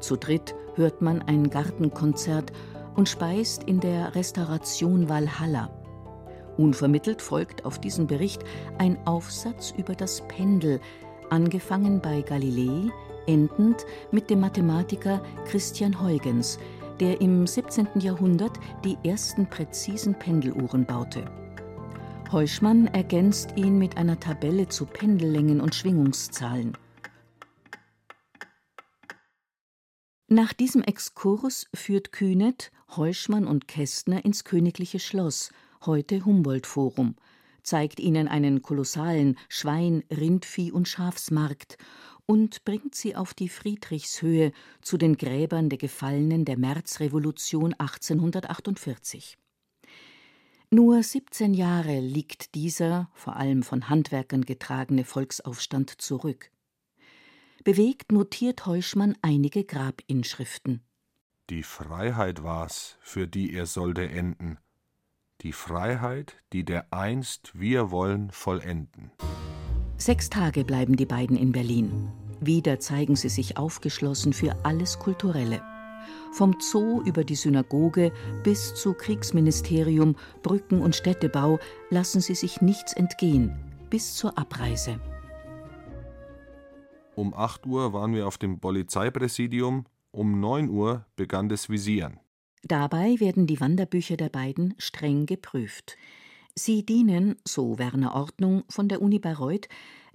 Zu 0.00 0.16
dritt 0.16 0.54
hört 0.76 1.02
man 1.02 1.20
ein 1.22 1.50
Gartenkonzert 1.50 2.52
und 2.96 3.08
speist 3.08 3.64
in 3.64 3.80
der 3.80 4.14
Restauration 4.14 5.08
Valhalla. 5.08 5.77
Unvermittelt 6.58 7.22
folgt 7.22 7.64
auf 7.64 7.80
diesen 7.80 8.08
Bericht 8.08 8.42
ein 8.78 8.98
Aufsatz 9.06 9.72
über 9.78 9.94
das 9.94 10.26
Pendel, 10.26 10.80
angefangen 11.30 12.00
bei 12.00 12.20
Galilei, 12.20 12.90
endend 13.28 13.86
mit 14.10 14.28
dem 14.28 14.40
Mathematiker 14.40 15.22
Christian 15.46 16.02
Huygens, 16.02 16.58
der 16.98 17.20
im 17.20 17.46
17. 17.46 18.00
Jahrhundert 18.00 18.58
die 18.84 18.98
ersten 19.04 19.48
präzisen 19.48 20.18
Pendeluhren 20.18 20.84
baute. 20.84 21.24
Heuschmann 22.32 22.88
ergänzt 22.88 23.56
ihn 23.56 23.78
mit 23.78 23.96
einer 23.96 24.18
Tabelle 24.18 24.68
zu 24.68 24.84
Pendellängen 24.84 25.60
und 25.60 25.76
Schwingungszahlen. 25.76 26.76
Nach 30.26 30.52
diesem 30.52 30.82
Exkurs 30.82 31.68
führt 31.72 32.10
Kühnet, 32.10 32.72
Heuschmann 32.96 33.46
und 33.46 33.68
Kästner 33.68 34.24
ins 34.24 34.42
königliche 34.42 34.98
Schloss, 34.98 35.50
heute 35.86 36.24
Humboldt-Forum, 36.24 37.16
zeigt 37.62 38.00
ihnen 38.00 38.28
einen 38.28 38.62
kolossalen 38.62 39.38
Schwein-, 39.48 40.04
Rindvieh- 40.10 40.72
und 40.72 40.88
Schafsmarkt 40.88 41.76
und 42.26 42.64
bringt 42.64 42.94
sie 42.94 43.16
auf 43.16 43.34
die 43.34 43.48
Friedrichshöhe 43.48 44.52
zu 44.82 44.98
den 44.98 45.16
Gräbern 45.16 45.68
der 45.68 45.78
Gefallenen 45.78 46.44
der 46.44 46.58
Märzrevolution 46.58 47.74
1848. 47.74 49.38
Nur 50.70 51.02
17 51.02 51.54
Jahre 51.54 51.98
liegt 52.00 52.54
dieser, 52.54 53.10
vor 53.14 53.36
allem 53.36 53.62
von 53.62 53.88
Handwerkern 53.88 54.42
getragene 54.42 55.04
Volksaufstand 55.04 56.02
zurück. 56.02 56.50
Bewegt 57.64 58.12
notiert 58.12 58.66
Heuschmann 58.66 59.16
einige 59.22 59.64
Grabinschriften. 59.64 60.82
Die 61.48 61.62
Freiheit 61.62 62.42
war's, 62.42 62.98
für 63.00 63.26
die 63.26 63.54
er 63.54 63.64
sollte 63.64 64.06
enden. 64.06 64.58
Die 65.42 65.52
Freiheit, 65.52 66.34
die 66.52 66.64
der 66.64 66.92
einst 66.92 67.52
wir 67.54 67.92
wollen 67.92 68.32
vollenden. 68.32 69.12
Sechs 69.96 70.30
Tage 70.30 70.64
bleiben 70.64 70.96
die 70.96 71.06
beiden 71.06 71.36
in 71.36 71.52
Berlin. 71.52 72.10
Wieder 72.40 72.80
zeigen 72.80 73.14
sie 73.14 73.28
sich 73.28 73.56
aufgeschlossen 73.56 74.32
für 74.32 74.56
alles 74.64 74.98
Kulturelle. 74.98 75.62
Vom 76.32 76.56
Zoo 76.60 77.02
über 77.02 77.22
die 77.22 77.36
Synagoge 77.36 78.12
bis 78.42 78.74
zu 78.74 78.94
Kriegsministerium, 78.94 80.16
Brücken 80.42 80.80
und 80.80 80.96
Städtebau 80.96 81.60
lassen 81.88 82.20
sie 82.20 82.34
sich 82.34 82.60
nichts 82.60 82.92
entgehen, 82.92 83.56
bis 83.90 84.16
zur 84.16 84.36
Abreise. 84.36 85.00
Um 87.14 87.32
8 87.32 87.64
Uhr 87.64 87.92
waren 87.92 88.12
wir 88.12 88.26
auf 88.26 88.38
dem 88.38 88.58
Polizeipräsidium, 88.58 89.84
um 90.10 90.40
9 90.40 90.68
Uhr 90.68 91.06
begann 91.14 91.48
das 91.48 91.68
Visieren. 91.68 92.18
Dabei 92.64 93.20
werden 93.20 93.46
die 93.46 93.60
Wanderbücher 93.60 94.16
der 94.16 94.28
beiden 94.28 94.74
streng 94.78 95.26
geprüft. 95.26 95.96
Sie 96.54 96.84
dienen, 96.84 97.36
so 97.46 97.78
Werner 97.78 98.14
Ordnung 98.14 98.64
von 98.68 98.88
der 98.88 99.00
Uni 99.00 99.18
Bayreuth, 99.18 99.68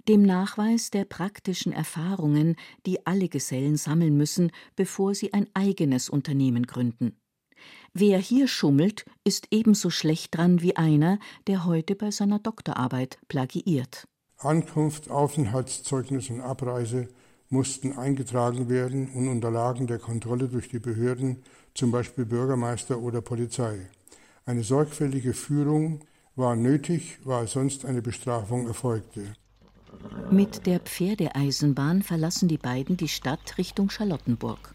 dem 0.08 0.22
Nachweis 0.22 0.90
der 0.90 1.06
praktischen 1.06 1.72
Erfahrungen, 1.72 2.56
die 2.84 3.06
alle 3.06 3.28
Gesellen 3.28 3.76
sammeln 3.76 4.16
müssen, 4.16 4.52
bevor 4.76 5.14
sie 5.14 5.32
ein 5.32 5.48
eigenes 5.54 6.10
Unternehmen 6.10 6.66
gründen. 6.66 7.16
Wer 7.94 8.18
hier 8.18 8.48
schummelt, 8.48 9.06
ist 9.24 9.48
ebenso 9.50 9.88
schlecht 9.88 10.36
dran 10.36 10.60
wie 10.60 10.76
einer, 10.76 11.18
der 11.46 11.64
heute 11.64 11.94
bei 11.94 12.10
seiner 12.10 12.38
Doktorarbeit 12.38 13.18
plagiiert. 13.28 14.06
Ankunft, 14.36 15.10
Aufenthaltszeugnis 15.10 16.28
und 16.28 16.40
Abreise 16.40 17.08
mussten 17.48 17.92
eingetragen 17.92 18.68
werden 18.68 19.08
und 19.14 19.28
unterlagen 19.28 19.86
der 19.86 19.98
Kontrolle 19.98 20.48
durch 20.48 20.68
die 20.68 20.80
Behörden, 20.80 21.42
zum 21.74 21.90
Beispiel 21.90 22.24
Bürgermeister 22.24 22.98
oder 22.98 23.20
Polizei. 23.20 23.88
Eine 24.46 24.62
sorgfältige 24.62 25.34
Führung 25.34 26.00
war 26.36 26.56
nötig, 26.56 27.18
weil 27.24 27.46
sonst 27.46 27.84
eine 27.84 28.02
Bestrafung 28.02 28.66
erfolgte. 28.66 29.34
Mit 30.30 30.66
der 30.66 30.80
Pferdeeisenbahn 30.80 32.02
verlassen 32.02 32.48
die 32.48 32.58
beiden 32.58 32.96
die 32.96 33.08
Stadt 33.08 33.58
Richtung 33.58 33.90
Charlottenburg. 33.90 34.74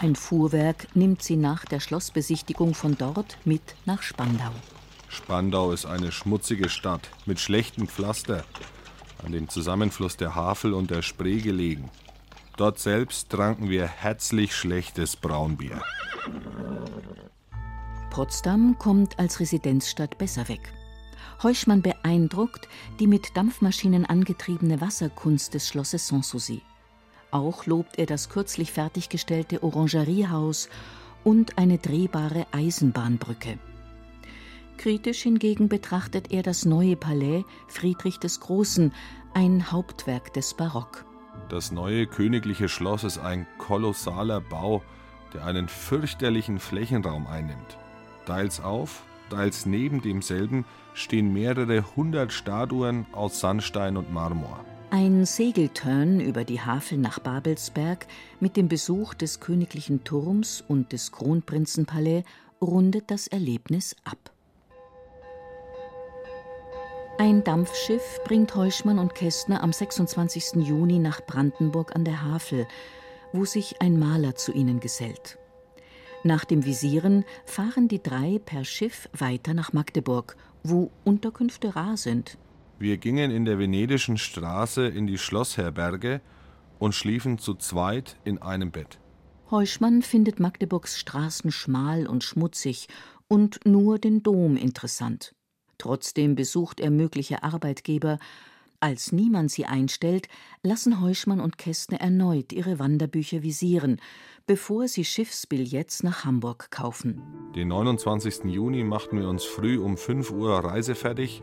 Ein 0.00 0.16
Fuhrwerk 0.16 0.88
nimmt 0.94 1.22
sie 1.22 1.36
nach 1.36 1.64
der 1.66 1.80
Schlossbesichtigung 1.80 2.74
von 2.74 2.96
dort 2.96 3.36
mit 3.44 3.62
nach 3.84 4.02
Spandau. 4.02 4.52
Spandau 5.08 5.72
ist 5.72 5.86
eine 5.86 6.12
schmutzige 6.12 6.68
Stadt 6.68 7.10
mit 7.26 7.38
schlechtem 7.38 7.86
Pflaster, 7.86 8.44
an 9.24 9.32
dem 9.32 9.48
Zusammenfluss 9.48 10.16
der 10.16 10.34
Havel 10.34 10.72
und 10.72 10.90
der 10.90 11.02
Spree 11.02 11.40
gelegen. 11.40 11.90
Dort 12.60 12.78
selbst 12.78 13.30
tranken 13.30 13.70
wir 13.70 13.86
herzlich 13.86 14.54
schlechtes 14.54 15.16
Braunbier. 15.16 15.80
Potsdam 18.10 18.76
kommt 18.78 19.18
als 19.18 19.40
Residenzstadt 19.40 20.18
besser 20.18 20.46
weg. 20.46 20.70
Heuschmann 21.42 21.80
beeindruckt 21.80 22.68
die 22.98 23.06
mit 23.06 23.34
Dampfmaschinen 23.34 24.04
angetriebene 24.04 24.82
Wasserkunst 24.82 25.54
des 25.54 25.68
Schlosses 25.68 26.06
Sanssouci. 26.06 26.60
Auch 27.30 27.64
lobt 27.64 27.98
er 27.98 28.04
das 28.04 28.28
kürzlich 28.28 28.72
fertiggestellte 28.72 29.62
Orangeriehaus 29.62 30.68
und 31.24 31.56
eine 31.56 31.78
drehbare 31.78 32.46
Eisenbahnbrücke. 32.52 33.58
Kritisch 34.76 35.22
hingegen 35.22 35.70
betrachtet 35.70 36.30
er 36.30 36.42
das 36.42 36.66
neue 36.66 36.96
Palais 36.96 37.46
Friedrich 37.68 38.18
des 38.18 38.38
Großen, 38.40 38.92
ein 39.32 39.72
Hauptwerk 39.72 40.34
des 40.34 40.52
Barock. 40.52 41.06
Das 41.50 41.72
neue 41.72 42.06
königliche 42.06 42.68
Schloss 42.68 43.02
ist 43.02 43.18
ein 43.18 43.44
kolossaler 43.58 44.40
Bau, 44.40 44.82
der 45.34 45.44
einen 45.44 45.68
fürchterlichen 45.68 46.60
Flächenraum 46.60 47.26
einnimmt. 47.26 47.76
Teils 48.24 48.60
auf, 48.60 49.02
teils 49.30 49.66
neben 49.66 50.00
demselben 50.00 50.64
stehen 50.94 51.32
mehrere 51.32 51.96
hundert 51.96 52.32
Statuen 52.32 53.04
aus 53.10 53.40
Sandstein 53.40 53.96
und 53.96 54.12
Marmor. 54.12 54.64
Ein 54.90 55.26
Segeltörn 55.26 56.20
über 56.20 56.44
die 56.44 56.60
Havel 56.60 56.98
nach 56.98 57.18
Babelsberg 57.18 58.06
mit 58.38 58.56
dem 58.56 58.68
Besuch 58.68 59.14
des 59.14 59.40
königlichen 59.40 60.04
Turms 60.04 60.62
und 60.68 60.92
des 60.92 61.10
Kronprinzenpalais 61.10 62.22
rundet 62.60 63.10
das 63.10 63.26
Erlebnis 63.26 63.96
ab. 64.04 64.30
Ein 67.20 67.44
Dampfschiff 67.44 68.18
bringt 68.24 68.54
Heuschmann 68.54 68.98
und 68.98 69.14
Kästner 69.14 69.62
am 69.62 69.74
26. 69.74 70.66
Juni 70.66 70.98
nach 70.98 71.20
Brandenburg 71.20 71.94
an 71.94 72.02
der 72.02 72.22
Havel, 72.22 72.66
wo 73.34 73.44
sich 73.44 73.82
ein 73.82 73.98
Maler 73.98 74.36
zu 74.36 74.52
ihnen 74.52 74.80
gesellt. 74.80 75.36
Nach 76.24 76.46
dem 76.46 76.64
Visieren 76.64 77.26
fahren 77.44 77.88
die 77.88 78.02
drei 78.02 78.40
per 78.42 78.64
Schiff 78.64 79.10
weiter 79.12 79.52
nach 79.52 79.74
Magdeburg, 79.74 80.34
wo 80.62 80.90
Unterkünfte 81.04 81.76
rar 81.76 81.98
sind. 81.98 82.38
Wir 82.78 82.96
gingen 82.96 83.30
in 83.30 83.44
der 83.44 83.58
Venedischen 83.58 84.16
Straße 84.16 84.88
in 84.88 85.06
die 85.06 85.18
Schlossherberge 85.18 86.22
und 86.78 86.94
schliefen 86.94 87.36
zu 87.36 87.52
zweit 87.52 88.16
in 88.24 88.40
einem 88.40 88.70
Bett. 88.70 88.98
Heuschmann 89.50 90.00
findet 90.00 90.40
Magdeburgs 90.40 90.98
Straßen 90.98 91.52
schmal 91.52 92.06
und 92.06 92.24
schmutzig 92.24 92.88
und 93.28 93.60
nur 93.66 93.98
den 93.98 94.22
Dom 94.22 94.56
interessant. 94.56 95.34
Trotzdem 95.80 96.34
besucht 96.34 96.78
er 96.78 96.90
mögliche 96.90 97.42
Arbeitgeber. 97.42 98.18
Als 98.80 99.12
niemand 99.12 99.50
sie 99.50 99.64
einstellt, 99.64 100.28
lassen 100.62 101.00
Heuschmann 101.00 101.40
und 101.40 101.56
Kästner 101.56 102.02
erneut 102.02 102.52
ihre 102.52 102.78
Wanderbücher 102.78 103.42
visieren, 103.42 103.98
bevor 104.46 104.88
sie 104.88 105.06
Schiffsbillets 105.06 106.02
nach 106.02 106.26
Hamburg 106.26 106.70
kaufen. 106.70 107.22
Den 107.56 107.68
29. 107.68 108.44
Juni 108.44 108.84
machten 108.84 109.18
wir 109.18 109.26
uns 109.26 109.44
früh 109.44 109.78
um 109.78 109.96
5 109.96 110.32
Uhr 110.32 110.58
reisefertig 110.58 111.40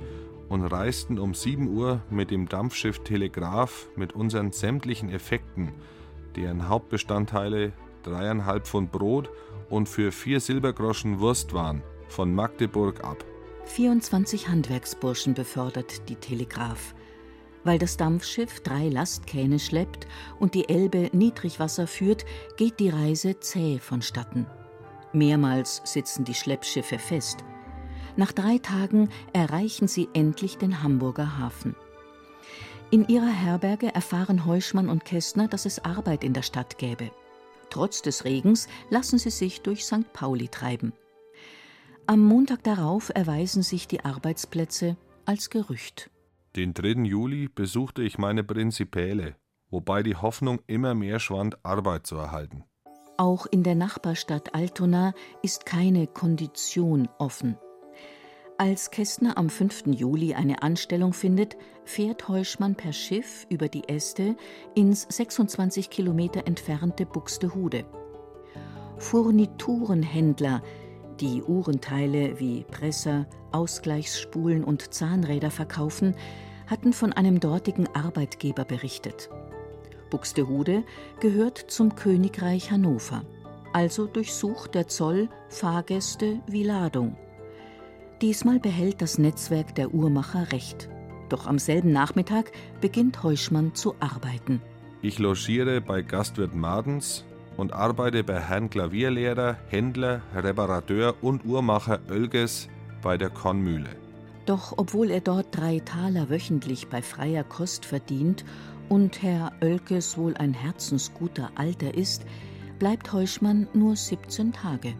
und 0.50 0.64
reisten 0.64 1.18
um 1.18 1.34
7 1.34 1.76
Uhr 1.76 2.04
mit 2.12 2.30
dem 2.30 2.48
Dampfschiff 2.48 3.00
Telegraph 3.00 3.90
mit 3.96 4.14
unseren 4.14 4.52
sämtlichen 4.52 5.10
Effekten, 5.10 5.74
deren 6.36 6.70
Hauptbestandteile 6.70 7.74
dreieinhalb 8.04 8.68
Pfund 8.68 8.92
Brot 8.92 9.32
und 9.72 9.90
für 9.90 10.12
vier 10.12 10.40
Silbergroschen 10.40 11.22
Wurst 11.22 11.54
waren, 11.54 11.82
von 12.08 12.36
Magdeburg 12.36 13.04
ab. 13.04 13.26
24 13.68 14.48
Handwerksburschen 14.48 15.34
befördert 15.34 16.10
die 16.10 16.16
Telegraph. 16.16 16.96
Weil 17.64 17.78
das 17.78 17.98
Dampfschiff 17.98 18.62
drei 18.62 18.88
Lastkähne 18.88 19.60
schleppt 19.60 20.08
und 20.40 20.54
die 20.54 20.70
Elbe 20.70 21.10
Niedrigwasser 21.12 21.86
führt, 21.86 22.26
geht 22.56 22.80
die 22.80 22.90
Reise 22.90 23.40
zäh 23.40 23.78
vonstatten. 23.80 24.48
Mehrmals 25.14 25.82
sitzen 25.84 26.24
die 26.24 26.34
Schleppschiffe 26.34 26.98
fest. 26.98 27.44
Nach 28.16 28.32
drei 28.32 28.58
Tagen 28.58 29.10
erreichen 29.34 29.88
sie 29.88 30.08
endlich 30.14 30.58
den 30.58 30.82
Hamburger 30.82 31.38
Hafen. 31.38 31.76
In 32.90 33.08
ihrer 33.08 33.28
Herberge 33.28 33.94
erfahren 33.94 34.46
Heuschmann 34.46 34.90
und 34.90 35.04
Kästner, 35.04 35.48
dass 35.48 35.66
es 35.66 35.84
Arbeit 35.84 36.24
in 36.24 36.34
der 36.34 36.42
Stadt 36.42 36.78
gäbe. 36.78 37.12
Trotz 37.70 38.02
des 38.02 38.24
Regens 38.24 38.68
lassen 38.90 39.20
sie 39.20 39.30
sich 39.30 39.62
durch 39.62 39.86
St. 39.86 40.14
Pauli 40.14 40.48
treiben. 40.48 40.94
Am 42.10 42.22
Montag 42.22 42.64
darauf 42.64 43.12
erweisen 43.14 43.64
sich 43.64 43.86
die 43.86 44.06
Arbeitsplätze 44.06 44.96
als 45.26 45.50
Gerücht. 45.50 46.10
Den 46.56 46.74
3. 46.74 47.04
Juli 47.04 47.50
besuchte 47.50 48.02
ich 48.02 48.18
meine 48.18 48.46
Prinzipäle, 48.46 49.36
wobei 49.70 50.04
die 50.04 50.16
Hoffnung 50.16 50.62
immer 50.68 50.96
mehr 50.96 51.20
schwand, 51.20 51.58
Arbeit 51.66 52.08
zu 52.08 52.16
erhalten. 52.16 52.64
Auch 53.18 53.46
in 53.46 53.62
der 53.64 53.76
Nachbarstadt 53.76 54.56
Altona 54.56 55.14
ist 55.44 55.66
keine 55.66 56.08
Kondition 56.08 57.10
offen. 57.18 57.58
Als 58.58 58.90
Kästner 58.90 59.38
am 59.38 59.50
5. 59.50 59.88
Juli 59.88 60.34
eine 60.34 60.64
Anstellung 60.64 61.12
findet, 61.12 61.58
fährt 61.84 62.30
Heuschmann 62.30 62.76
per 62.76 62.94
Schiff 62.94 63.46
über 63.50 63.68
die 63.68 63.84
Äste 63.90 64.38
ins 64.76 65.06
26 65.10 65.90
Kilometer 65.90 66.48
entfernte 66.48 67.06
Buxtehude. 67.06 67.84
Furniturenhändler, 68.98 70.64
die 71.22 71.44
Uhrenteile 71.44 72.40
wie 72.40 72.64
Presser, 72.64 73.26
Ausgleichsspulen 73.52 74.64
und 74.64 74.94
Zahnräder 74.94 75.52
verkaufen, 75.52 76.16
hatten 76.68 76.94
von 76.94 77.14
einem 77.14 77.40
dortigen 77.40 77.88
Arbeitgeber 77.94 78.66
berichtet. 78.66 79.30
Buxtehude 80.10 80.84
gehört 81.20 81.58
zum 81.58 81.96
Königreich 81.96 82.72
Hannover. 82.72 83.24
Also 83.74 84.06
durchsucht 84.06 84.76
der 84.76 84.88
Zoll 84.88 85.30
Fahrgäste 85.50 86.40
wie 86.48 86.64
Ladung. 86.64 87.18
Diesmal 88.22 88.60
behält 88.60 89.02
das 89.02 89.18
Netzwerk 89.18 89.76
der 89.76 89.94
Uhrmacher 89.94 90.52
Recht. 90.52 90.90
Doch 91.30 91.46
am 91.46 91.60
selben 91.60 91.92
Nachmittag 91.92 92.52
beginnt 92.82 93.22
Heuschmann 93.22 93.76
zu 93.76 93.96
arbeiten. 94.00 94.62
Ich 95.02 95.20
logiere 95.20 95.82
bei 95.82 96.02
Gastwirt 96.02 96.56
Madens 96.56 97.26
und 97.58 97.74
arbeite 97.74 98.24
bei 98.24 98.40
Herrn 98.40 98.70
Klavierlehrer, 98.70 99.58
Händler, 99.68 100.22
Reparateur 100.36 101.16
und 101.22 101.44
Uhrmacher 101.44 102.00
Oelges 102.10 102.70
bei 103.02 103.18
der 103.18 103.30
Kornmühle. 103.30 103.90
Doch 104.46 104.74
obwohl 104.78 105.12
er 105.12 105.20
dort 105.20 105.48
drei 105.52 105.80
Taler 105.80 106.30
wöchentlich 106.30 106.88
bei 106.88 107.02
freier 107.02 107.44
Kost 107.44 107.84
verdient 107.84 108.46
und 108.88 109.22
Herr 109.22 109.52
Oelkes 109.62 110.18
wohl 110.18 110.38
ein 110.38 110.54
herzensguter 110.54 111.52
Alter 111.56 111.94
ist, 111.94 112.26
bleibt 112.80 113.12
Heuschmann 113.12 113.68
nur 113.74 113.96
17 113.96 114.54
Tage. 114.54 114.94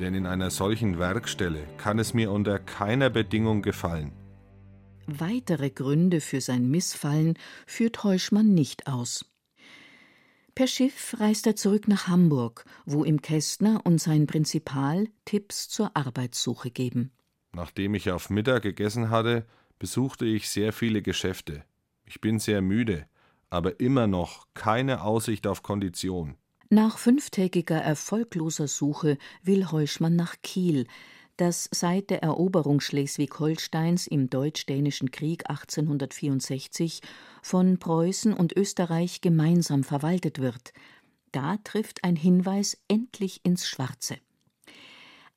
Denn 0.00 0.14
in 0.14 0.26
einer 0.26 0.50
solchen 0.50 0.98
Werkstelle 0.98 1.60
kann 1.76 1.98
es 1.98 2.14
mir 2.14 2.30
unter 2.30 2.58
keiner 2.58 3.10
Bedingung 3.10 3.62
gefallen. 3.62 4.12
Weitere 5.06 5.70
Gründe 5.70 6.20
für 6.20 6.40
sein 6.40 6.68
Missfallen 6.68 7.34
führt 7.66 8.02
Heuschmann 8.02 8.54
nicht 8.54 8.86
aus. 8.86 9.24
Per 10.56 10.66
Schiff 10.66 11.14
reist 11.18 11.46
er 11.46 11.54
zurück 11.54 11.86
nach 11.86 12.08
Hamburg, 12.08 12.64
wo 12.86 13.04
ihm 13.04 13.20
Kästner 13.20 13.82
und 13.84 14.00
sein 14.00 14.26
Prinzipal 14.26 15.06
Tipps 15.26 15.68
zur 15.68 15.94
Arbeitssuche 15.94 16.70
geben. 16.70 17.12
Nachdem 17.52 17.94
ich 17.94 18.10
auf 18.10 18.30
Mittag 18.30 18.62
gegessen 18.62 19.10
hatte, 19.10 19.44
besuchte 19.78 20.24
ich 20.24 20.48
sehr 20.48 20.72
viele 20.72 21.02
Geschäfte. 21.02 21.62
Ich 22.06 22.22
bin 22.22 22.38
sehr 22.38 22.62
müde, 22.62 23.04
aber 23.50 23.80
immer 23.80 24.06
noch 24.06 24.46
keine 24.54 25.02
Aussicht 25.02 25.46
auf 25.46 25.62
Kondition. 25.62 26.36
Nach 26.70 26.96
fünftägiger 26.96 27.76
erfolgloser 27.76 28.66
Suche 28.66 29.18
will 29.42 29.70
Heuschmann 29.70 30.16
nach 30.16 30.36
Kiel, 30.42 30.86
das 31.36 31.68
seit 31.70 32.08
der 32.08 32.22
Eroberung 32.22 32.80
Schleswig-Holsteins 32.80 34.06
im 34.06 34.30
Deutsch-Dänischen 34.30 35.10
Krieg 35.10 35.50
1864 35.50 37.02
von 37.46 37.78
Preußen 37.78 38.32
und 38.32 38.56
Österreich 38.56 39.20
gemeinsam 39.20 39.84
verwaltet 39.84 40.40
wird. 40.40 40.72
Da 41.30 41.58
trifft 41.58 42.02
ein 42.02 42.16
Hinweis 42.16 42.76
endlich 42.88 43.40
ins 43.44 43.68
Schwarze. 43.68 44.16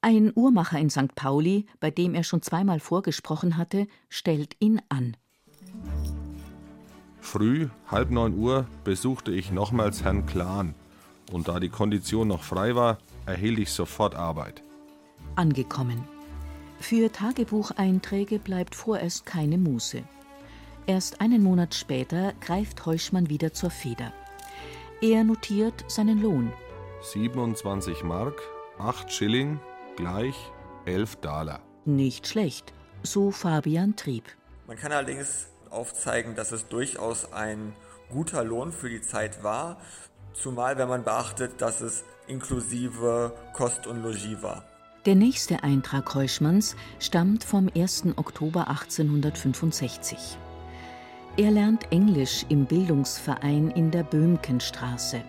Ein 0.01 0.31
Uhrmacher 0.33 0.79
in 0.79 0.89
St. 0.89 1.13
Pauli, 1.13 1.67
bei 1.79 1.91
dem 1.91 2.15
er 2.15 2.23
schon 2.23 2.41
zweimal 2.41 2.79
vorgesprochen 2.79 3.57
hatte, 3.57 3.87
stellt 4.09 4.55
ihn 4.59 4.81
an. 4.89 5.17
Früh, 7.21 7.69
halb 7.85 8.09
neun 8.09 8.35
Uhr, 8.35 8.65
besuchte 8.83 9.31
ich 9.31 9.51
nochmals 9.51 10.03
Herrn 10.03 10.25
Klan, 10.25 10.73
und 11.31 11.47
da 11.47 11.59
die 11.59 11.69
Kondition 11.69 12.27
noch 12.27 12.41
frei 12.41 12.73
war, 12.73 12.97
erhielt 13.27 13.59
ich 13.59 13.71
sofort 13.71 14.15
Arbeit. 14.15 14.63
Angekommen. 15.35 16.03
Für 16.79 17.11
Tagebucheinträge 17.11 18.39
bleibt 18.39 18.73
vorerst 18.73 19.27
keine 19.27 19.59
Muße. 19.59 20.03
Erst 20.89 21.21
einen 21.21 21.43
Monat 21.43 21.75
später 21.75 22.33
greift 22.41 22.83
Heuschmann 22.87 23.29
wieder 23.29 23.53
zur 23.53 23.69
Feder. 23.69 24.11
Er 25.03 25.23
notiert 25.23 25.85
seinen 25.87 26.19
Lohn. 26.19 26.51
27 27.03 28.01
Mark, 28.01 28.41
8 28.79 29.13
Schilling, 29.13 29.59
gleich 29.97 30.33
11 30.85 31.17
Daler. 31.17 31.59
Nicht 31.85 32.25
schlecht, 32.25 32.73
so 33.03 33.29
Fabian 33.29 33.97
Trieb. 33.97 34.23
Man 34.65 34.77
kann 34.77 34.91
allerdings 34.91 35.49
aufzeigen, 35.69 36.33
dass 36.33 36.51
es 36.51 36.67
durchaus 36.67 37.33
ein 37.33 37.75
guter 38.09 38.43
Lohn 38.43 38.71
für 38.71 38.89
die 38.89 39.03
Zeit 39.03 39.43
war, 39.43 39.77
zumal 40.33 40.79
wenn 40.79 40.89
man 40.89 41.03
beachtet, 41.03 41.61
dass 41.61 41.81
es 41.81 42.03
inklusive 42.25 43.37
Kost 43.53 43.85
und 43.85 44.01
Logis 44.01 44.41
war. 44.41 44.63
Der 45.05 45.13
nächste 45.13 45.61
Eintrag 45.61 46.15
Heuschmanns 46.15 46.75
stammt 46.97 47.43
vom 47.43 47.69
1. 47.75 48.05
Oktober 48.17 48.69
1865. 48.69 50.39
Er 51.39 51.51
lernt 51.51 51.89
Englisch 51.93 52.45
im 52.49 52.65
Bildungsverein 52.65 53.71
in 53.71 53.91
der 53.91 54.03
Böhmkenstraße. 54.03 55.21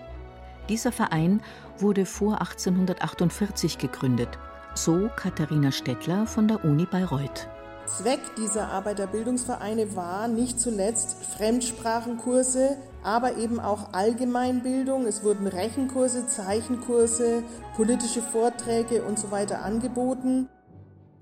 Dieser 0.68 0.90
Verein 0.90 1.40
wurde 1.78 2.04
vor 2.04 2.40
1848 2.40 3.78
gegründet, 3.78 4.28
so 4.74 5.08
Katharina 5.14 5.70
Stettler 5.70 6.26
von 6.26 6.48
der 6.48 6.64
Uni 6.64 6.84
Bayreuth. 6.84 7.46
Zweck 7.86 8.18
dieser 8.36 8.72
Arbeiterbildungsvereine 8.72 9.94
war 9.94 10.26
nicht 10.26 10.58
zuletzt 10.58 11.16
Fremdsprachenkurse, 11.36 12.76
aber 13.04 13.36
eben 13.36 13.60
auch 13.60 13.92
Allgemeinbildung. 13.92 15.06
Es 15.06 15.22
wurden 15.22 15.46
Rechenkurse, 15.46 16.26
Zeichenkurse, 16.26 17.44
politische 17.76 18.22
Vorträge 18.22 19.04
und 19.04 19.16
so 19.16 19.30
weiter 19.30 19.62
angeboten. 19.62 20.48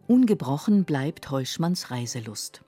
Ungebrochen 0.07 0.85
bleibt 0.85 1.31
Heuschmanns 1.31 1.90
Reiselust. 1.90 2.62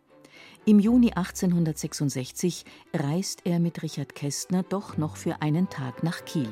Im 0.67 0.79
Juni 0.79 1.13
1866 1.13 2.67
reist 2.93 3.41
er 3.45 3.59
mit 3.61 3.83
Richard 3.83 4.15
Kästner 4.15 4.63
doch 4.63 4.99
noch 4.99 5.17
für 5.17 5.41
einen 5.41 5.71
Tag 5.71 6.03
nach 6.03 6.25
Kiel. 6.27 6.51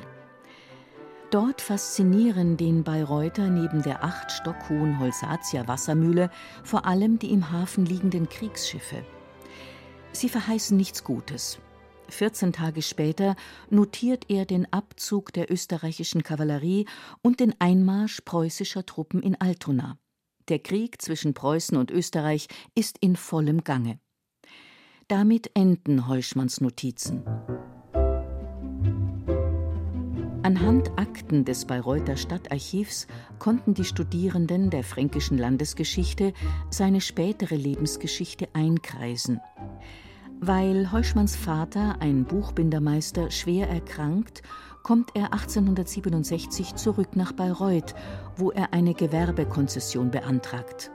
Dort 1.30 1.60
faszinieren 1.60 2.56
den 2.56 2.84
Bayreuther 2.84 3.50
neben 3.50 3.82
der 3.82 4.02
acht 4.02 4.32
Stock 4.32 4.56
hohen 4.70 4.98
Holsatia-Wassermühle 4.98 6.30
vor 6.64 6.86
allem 6.86 7.18
die 7.18 7.30
im 7.30 7.52
Hafen 7.52 7.84
liegenden 7.84 8.30
Kriegsschiffe. 8.30 9.04
Sie 10.12 10.30
verheißen 10.30 10.74
nichts 10.74 11.04
Gutes. 11.04 11.58
14 12.08 12.54
Tage 12.54 12.80
später 12.80 13.36
notiert 13.68 14.24
er 14.30 14.46
den 14.46 14.72
Abzug 14.72 15.34
der 15.34 15.52
österreichischen 15.52 16.22
Kavallerie 16.22 16.86
und 17.20 17.40
den 17.40 17.54
Einmarsch 17.58 18.22
preußischer 18.24 18.86
Truppen 18.86 19.22
in 19.22 19.38
Altona. 19.38 19.98
Der 20.48 20.58
Krieg 20.58 21.02
zwischen 21.02 21.34
Preußen 21.34 21.76
und 21.76 21.90
Österreich 21.90 22.48
ist 22.74 22.96
in 23.00 23.16
vollem 23.16 23.64
Gange. 23.64 23.98
Damit 25.06 25.50
enden 25.54 26.08
Heuschmanns 26.08 26.60
Notizen. 26.60 27.22
Anhand 30.42 30.90
Akten 30.98 31.44
des 31.44 31.66
Bayreuther 31.66 32.16
Stadtarchivs 32.16 33.06
konnten 33.38 33.74
die 33.74 33.84
Studierenden 33.84 34.70
der 34.70 34.84
fränkischen 34.84 35.36
Landesgeschichte 35.36 36.32
seine 36.70 37.02
spätere 37.02 37.54
Lebensgeschichte 37.54 38.48
einkreisen. 38.54 39.40
Weil 40.40 40.92
Heuschmanns 40.92 41.36
Vater, 41.36 41.96
ein 42.00 42.24
Buchbindermeister, 42.24 43.30
schwer 43.30 43.68
erkrankt, 43.68 44.42
kommt 44.88 45.10
er 45.14 45.34
1867 45.34 46.74
zurück 46.76 47.14
nach 47.14 47.32
Bayreuth, 47.32 47.94
wo 48.38 48.50
er 48.52 48.72
eine 48.72 48.94
Gewerbekonzession 48.94 50.10
beantragt. 50.10 50.90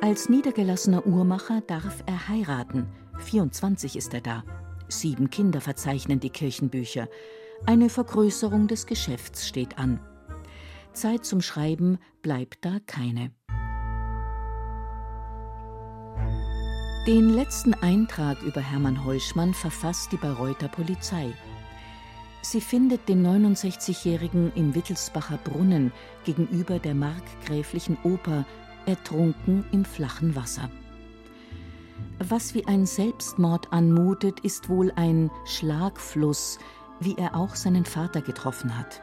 Als 0.00 0.30
niedergelassener 0.30 1.06
Uhrmacher 1.06 1.60
darf 1.60 2.02
er 2.06 2.28
heiraten. 2.28 2.86
24 3.18 3.96
ist 3.96 4.14
er 4.14 4.22
da. 4.22 4.42
Sieben 4.88 5.28
Kinder 5.28 5.60
verzeichnen 5.60 6.18
die 6.18 6.30
Kirchenbücher. 6.30 7.08
Eine 7.66 7.90
Vergrößerung 7.90 8.68
des 8.68 8.86
Geschäfts 8.86 9.46
steht 9.46 9.78
an. 9.78 10.00
Zeit 10.94 11.26
zum 11.26 11.42
Schreiben 11.42 11.98
bleibt 12.22 12.64
da 12.64 12.78
keine. 12.86 13.32
Den 17.06 17.28
letzten 17.28 17.74
Eintrag 17.74 18.40
über 18.40 18.62
Hermann 18.62 19.04
Heuschmann 19.04 19.52
verfasst 19.52 20.10
die 20.10 20.16
Bayreuther 20.16 20.68
Polizei. 20.68 21.34
Sie 22.42 22.60
findet 22.60 23.08
den 23.08 23.26
69-Jährigen 23.26 24.52
im 24.54 24.74
Wittelsbacher 24.74 25.38
Brunnen 25.38 25.92
gegenüber 26.24 26.78
der 26.78 26.94
markgräflichen 26.94 27.98
Oper 28.02 28.46
ertrunken 28.86 29.64
im 29.72 29.84
flachen 29.84 30.34
Wasser. 30.34 30.70
Was 32.18 32.54
wie 32.54 32.66
ein 32.66 32.86
Selbstmord 32.86 33.72
anmutet, 33.72 34.40
ist 34.40 34.68
wohl 34.68 34.90
ein 34.96 35.30
Schlagfluss, 35.44 36.58
wie 36.98 37.16
er 37.16 37.34
auch 37.34 37.54
seinen 37.54 37.84
Vater 37.84 38.22
getroffen 38.22 38.76
hat. 38.76 39.02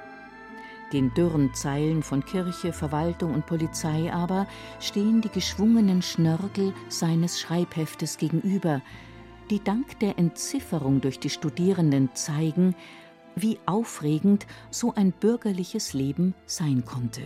Den 0.94 1.14
dürren 1.14 1.54
Zeilen 1.54 2.02
von 2.02 2.24
Kirche, 2.24 2.72
Verwaltung 2.72 3.34
und 3.34 3.46
Polizei 3.46 4.12
aber 4.12 4.48
stehen 4.80 5.22
die 5.22 5.30
geschwungenen 5.30 6.02
Schnörkel 6.02 6.74
seines 6.88 7.40
Schreibheftes 7.40 8.18
gegenüber, 8.18 8.82
die 9.50 9.64
dank 9.64 10.00
der 10.00 10.18
Entzifferung 10.18 11.02
durch 11.02 11.20
die 11.20 11.30
Studierenden 11.30 12.10
zeigen, 12.14 12.76
wie 13.42 13.60
aufregend 13.66 14.48
so 14.72 14.94
ein 14.94 15.12
bürgerliches 15.12 15.94
Leben 15.94 16.34
sein 16.46 16.86
konnte. 16.86 17.22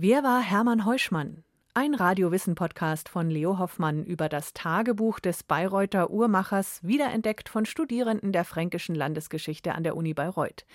Wer 0.00 0.22
war 0.22 0.40
Hermann 0.40 0.84
Heuschmann? 0.84 1.42
Ein 1.80 1.94
Radiowissen-Podcast 1.94 3.08
von 3.08 3.30
Leo 3.30 3.60
Hoffmann 3.60 4.04
über 4.04 4.28
das 4.28 4.52
Tagebuch 4.52 5.20
des 5.20 5.44
Bayreuther 5.44 6.10
Uhrmachers, 6.10 6.80
wiederentdeckt 6.82 7.48
von 7.48 7.66
Studierenden 7.66 8.32
der 8.32 8.44
Fränkischen 8.44 8.96
Landesgeschichte 8.96 9.76
an 9.76 9.84
der 9.84 9.94
Uni 9.94 10.12
Bayreuth. 10.12 10.66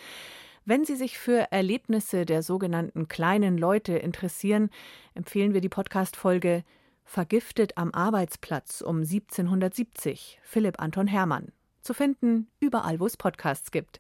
Wenn 0.64 0.86
Sie 0.86 0.96
sich 0.96 1.18
für 1.18 1.52
Erlebnisse 1.52 2.26
der 2.26 2.42
sogenannten 2.42 3.10
kleinen 3.10 3.58
Leute 3.58 3.98
interessieren, 3.98 4.70
empfehlen 5.14 5.54
wir 5.54 5.60
die 5.60 5.68
Podcast-Folge 5.68 6.64
Vergiftet 7.04 7.78
am 7.78 7.94
Arbeitsplatz 7.94 8.80
um 8.80 9.00
1770, 9.00 10.40
Philipp 10.42 10.82
Anton 10.82 11.08
Hermann. 11.08 11.52
Zu 11.82 11.94
finden 11.94 12.48
überall, 12.62 13.02
wo 13.02 13.08
es 13.08 13.18
Podcasts 13.18 13.72
gibt. 13.72 14.00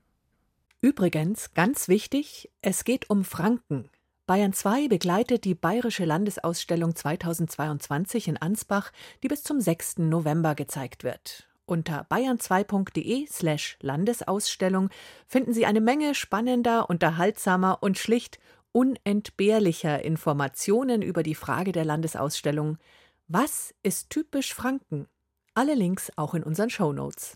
Übrigens, 0.79 1.53
ganz 1.53 1.89
wichtig, 1.89 2.49
es 2.61 2.85
geht 2.85 3.09
um 3.09 3.25
Franken. 3.25 3.89
Bayern 4.25 4.53
2 4.53 4.87
begleitet 4.87 5.43
die 5.43 5.53
Bayerische 5.53 6.05
Landesausstellung 6.05 6.95
2022 6.95 8.29
in 8.29 8.37
Ansbach, 8.37 8.93
die 9.21 9.27
bis 9.27 9.43
zum 9.43 9.59
6. 9.59 9.97
November 9.97 10.55
gezeigt 10.55 11.03
wird. 11.03 11.49
Unter 11.65 12.05
bayern2.de 12.09 13.27
slash 13.27 13.77
Landesausstellung 13.81 14.89
finden 15.27 15.51
Sie 15.51 15.65
eine 15.65 15.81
Menge 15.81 16.15
spannender, 16.15 16.89
unterhaltsamer 16.89 17.79
und 17.81 17.97
schlicht 17.97 18.39
unentbehrlicher 18.71 20.01
Informationen 20.01 21.01
über 21.01 21.21
die 21.21 21.35
Frage 21.35 21.73
der 21.73 21.83
Landesausstellung 21.83 22.77
Was 23.27 23.75
ist 23.83 24.09
typisch 24.09 24.53
Franken? 24.53 25.07
Alle 25.53 25.75
Links 25.75 26.13
auch 26.15 26.33
in 26.33 26.43
unseren 26.43 26.69
Show 26.69 26.93
Notes. 26.93 27.31